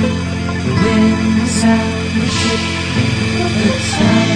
the 0.00 0.72
wind, 0.82 1.48
sound, 1.48 1.92
the 2.14 2.26
ship, 2.38 2.62
the 3.58 3.70
sun. 3.92 4.28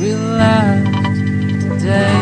We'll 0.00 0.26
last 0.38 1.18
today. 1.62 2.20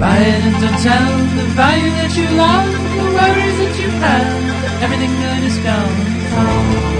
Buy 0.00 0.18
it 0.18 0.42
and 0.48 0.56
don't 0.62 0.78
tell 0.82 1.10
the 1.38 1.46
value 1.54 1.90
that 1.98 2.12
you 2.16 2.26
love, 2.36 2.66
the 2.98 3.06
worries 3.16 3.56
that 3.62 3.74
you 3.80 3.88
have, 4.02 4.82
everything 4.82 5.12
good 5.22 5.42
is 5.44 5.58
gone. 5.58 6.97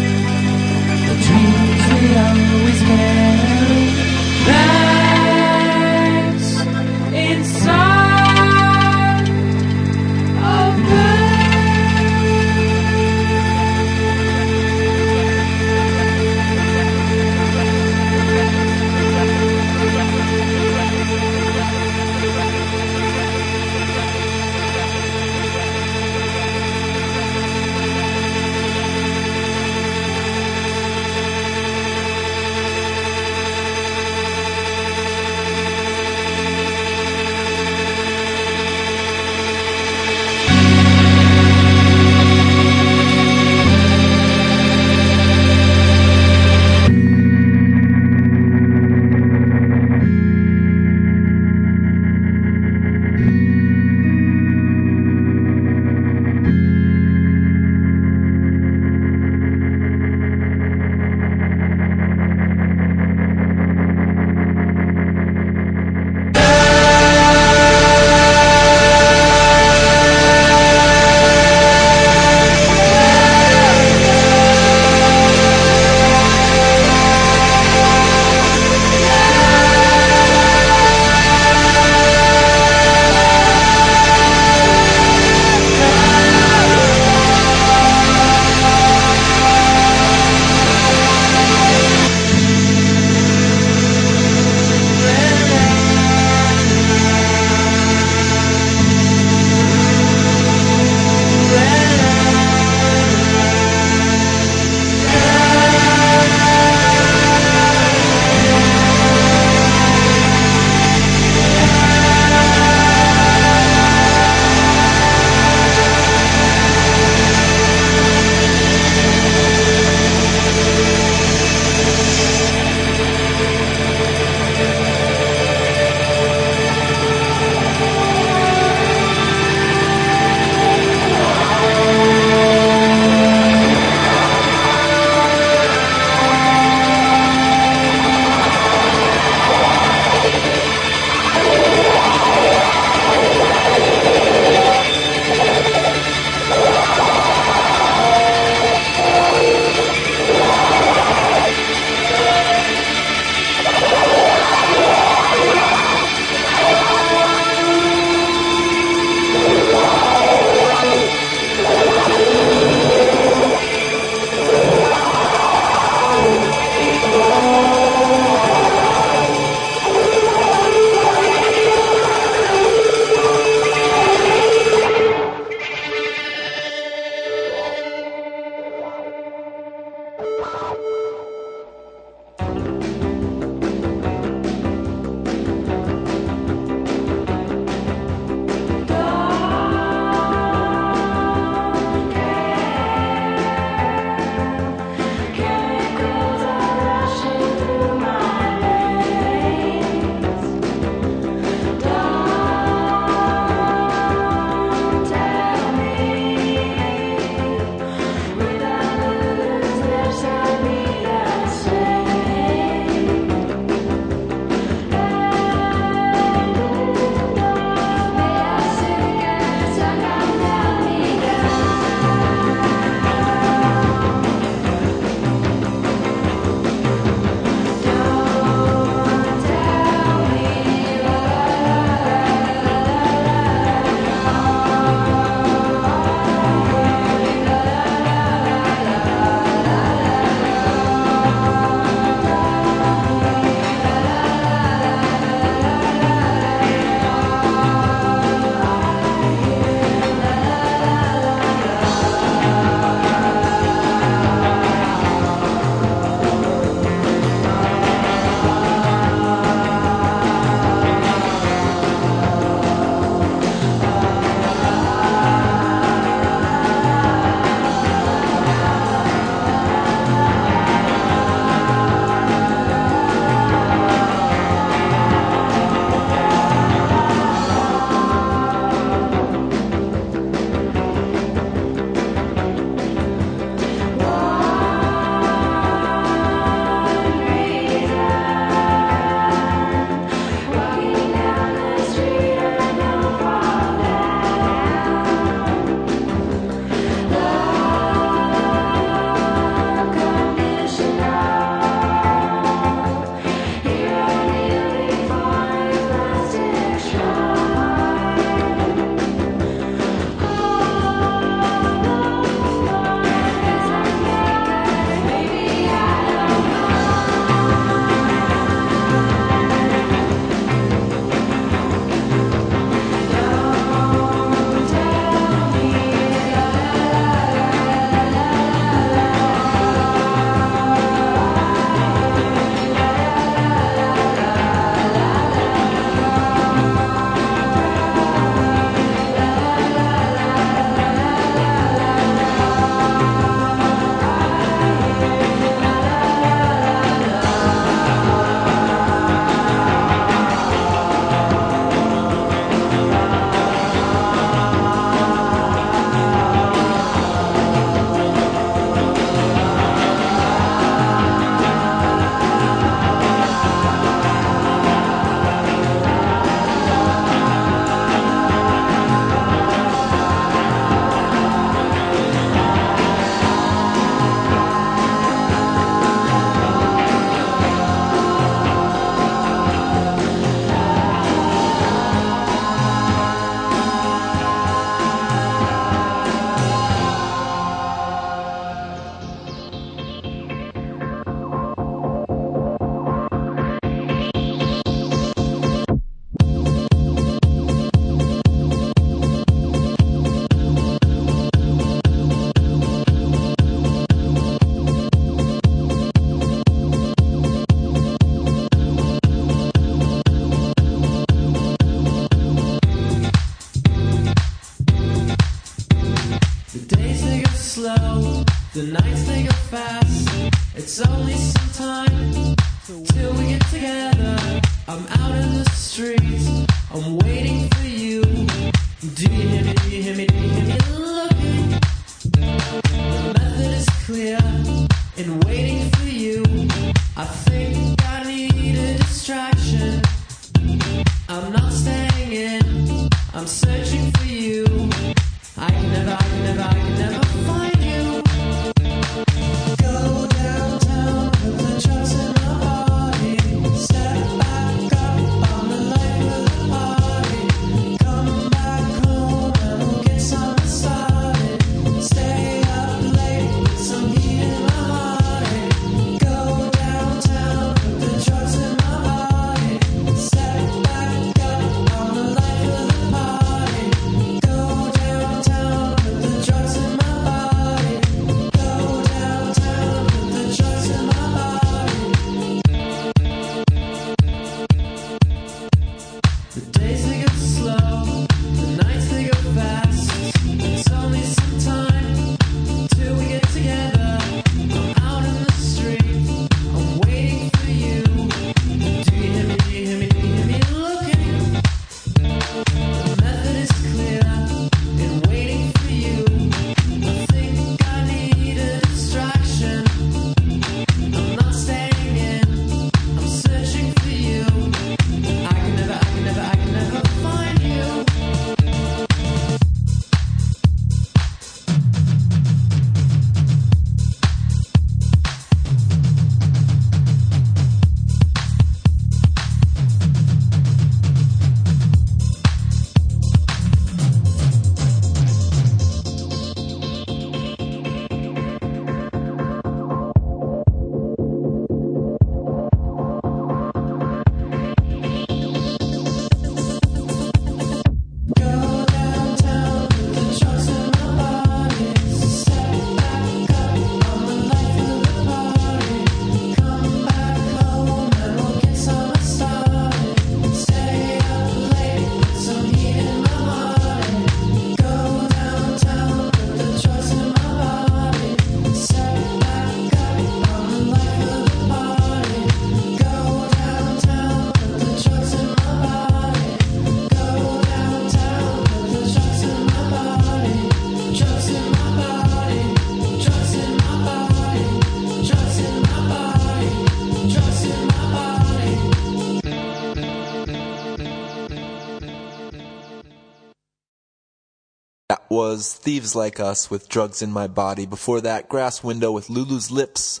was 595.30 595.54
Thieves 595.54 595.96
Like 595.96 596.20
Us 596.20 596.52
with 596.52 596.68
Drugs 596.68 597.02
in 597.02 597.10
My 597.10 597.26
Body. 597.26 597.66
Before 597.66 598.00
that, 598.00 598.28
Grass 598.28 598.62
Widow 598.62 598.92
with 598.92 599.10
Lulu's 599.10 599.50
Lips. 599.50 600.00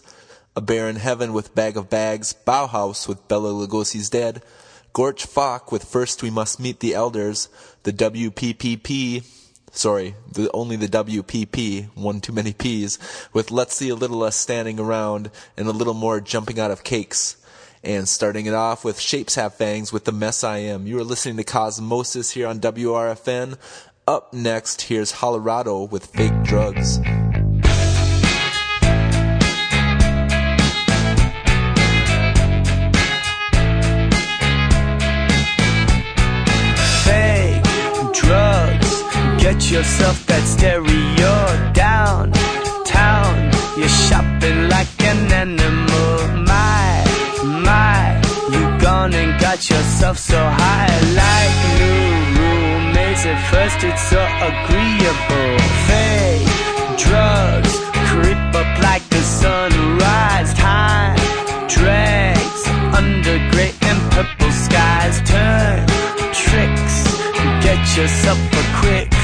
A 0.54 0.60
Barren 0.60 0.94
Heaven 0.94 1.32
with 1.32 1.52
Bag 1.52 1.76
of 1.76 1.90
Bags. 1.90 2.32
Bauhaus 2.46 3.08
with 3.08 3.26
Bela 3.26 3.50
Lugosi's 3.50 4.08
Dead. 4.08 4.40
Gorch 4.92 5.26
Fock 5.26 5.72
with 5.72 5.82
First 5.82 6.22
We 6.22 6.30
Must 6.30 6.60
Meet 6.60 6.78
the 6.78 6.94
Elders. 6.94 7.48
The 7.82 7.92
WPPP. 7.92 9.26
Sorry, 9.72 10.14
the, 10.30 10.48
only 10.54 10.76
the 10.76 10.86
WPP, 10.86 11.88
one 11.96 12.20
too 12.20 12.32
many 12.32 12.52
P's, 12.52 12.96
with 13.32 13.50
Let's 13.50 13.74
See 13.74 13.88
a 13.88 13.96
Little 13.96 14.18
Less 14.18 14.36
Standing 14.36 14.78
Around 14.78 15.32
and 15.56 15.66
a 15.66 15.72
Little 15.72 15.92
More 15.92 16.20
Jumping 16.20 16.60
Out 16.60 16.70
of 16.70 16.84
Cakes 16.84 17.36
and 17.86 18.08
starting 18.08 18.46
it 18.46 18.54
off 18.54 18.84
with 18.84 18.98
Shapes 18.98 19.36
Have 19.36 19.54
Fangs 19.54 19.92
with 19.92 20.04
The 20.04 20.12
Mess 20.12 20.42
I 20.42 20.58
Am. 20.58 20.88
You 20.88 20.98
are 20.98 21.04
listening 21.04 21.36
to 21.36 21.44
Cosmosis 21.44 22.32
here 22.32 22.48
on 22.48 22.58
WRFN. 22.58 23.56
Up 24.08 24.32
next, 24.32 24.82
here's 24.82 25.10
Colorado 25.10 25.82
with 25.82 26.06
fake 26.06 26.44
drugs. 26.44 26.98
Fake 37.04 37.64
drugs, 38.12 39.02
Get 39.42 39.72
yourself 39.72 40.24
that 40.26 40.44
stereo 40.46 41.72
down 41.72 42.30
town. 42.84 43.50
You're 43.76 43.88
shopping 43.88 44.68
like 44.68 44.86
an 45.02 45.32
animal. 45.32 46.28
My, 46.46 47.02
my, 47.42 48.22
you 48.52 48.80
gone 48.80 49.14
and 49.14 49.40
got 49.40 49.68
yourself 49.68 50.16
so 50.16 50.38
high 50.38 50.94
like 51.20 51.80
new 51.80 52.25
at 53.26 53.40
first 53.50 53.82
it's 53.82 54.02
so 54.08 54.22
agreeable. 54.50 55.58
Fake 55.88 56.46
drugs 56.96 57.74
creep 58.10 58.54
up 58.54 58.82
like 58.82 59.02
the 59.08 59.22
sunrise. 59.22 60.54
Time 60.54 61.16
drags 61.68 62.62
under 62.94 63.36
grey 63.50 63.72
and 63.82 63.98
purple 64.12 64.52
skies. 64.52 65.16
Turn 65.24 65.86
tricks, 66.32 66.96
get 67.64 67.80
yourself 67.96 68.38
a 68.38 68.64
quick. 68.80 69.15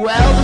Well, 0.00 0.39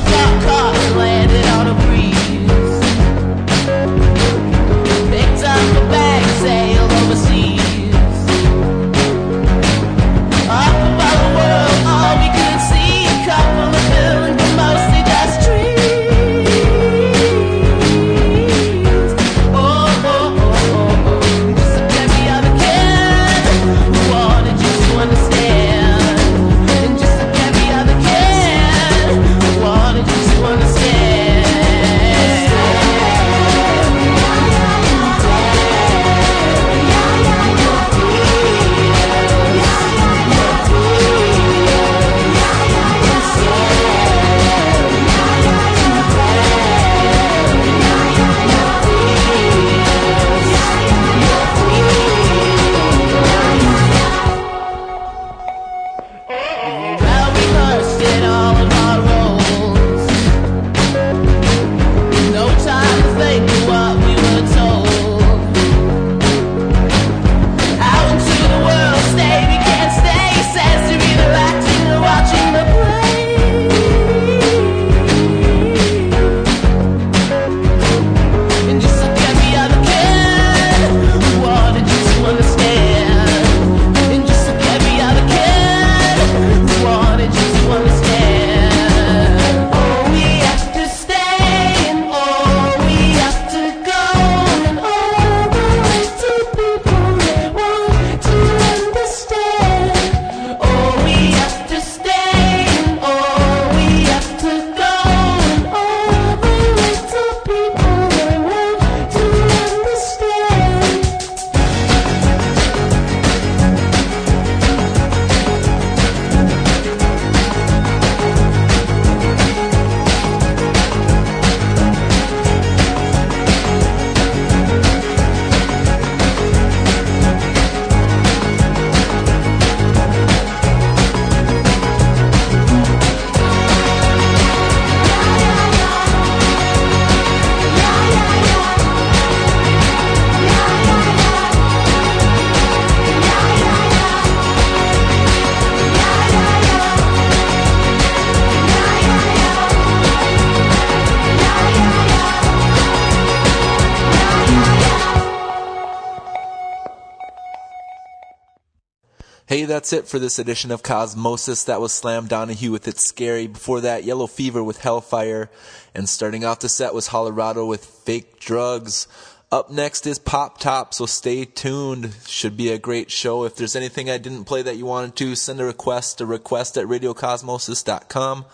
that's 159.86 159.92
it 159.92 160.08
for 160.08 160.18
this 160.18 160.40
edition 160.40 160.72
of 160.72 160.82
Cosmosis. 160.82 161.64
That 161.66 161.80
was 161.80 161.92
Slam 161.92 162.26
Donahue 162.26 162.72
with 162.72 162.88
It's 162.88 163.04
Scary. 163.04 163.46
Before 163.46 163.80
that, 163.82 164.02
Yellow 164.02 164.26
Fever 164.26 164.60
with 164.64 164.80
Hellfire. 164.80 165.48
And 165.94 166.08
starting 166.08 166.44
off 166.44 166.58
the 166.58 166.68
set 166.68 166.92
was 166.92 167.10
Colorado 167.10 167.64
with 167.64 167.84
Fake 167.84 168.40
Drugs. 168.40 169.06
Up 169.52 169.70
next 169.70 170.04
is 170.04 170.18
Pop 170.18 170.58
Top, 170.58 170.92
so 170.92 171.06
stay 171.06 171.44
tuned. 171.44 172.16
Should 172.26 172.56
be 172.56 172.72
a 172.72 172.78
great 172.78 173.12
show. 173.12 173.44
If 173.44 173.54
there's 173.54 173.76
anything 173.76 174.10
I 174.10 174.18
didn't 174.18 174.46
play 174.46 174.60
that 174.62 174.76
you 174.76 174.86
wanted 174.86 175.14
to, 175.18 175.36
send 175.36 175.60
a 175.60 175.64
request 175.64 176.18
to 176.18 176.26
request 176.26 176.76
at 176.76 176.86
radiocosmosis.com. 176.86 178.44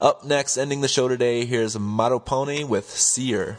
Up 0.00 0.24
next, 0.24 0.56
ending 0.56 0.80
the 0.80 0.88
show 0.88 1.06
today, 1.06 1.44
here's 1.44 1.78
Motto 1.78 2.18
Pony 2.18 2.64
with 2.64 2.88
Seer. 2.88 3.58